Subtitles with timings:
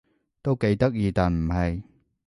[0.41, 1.83] 都幾得意但唔係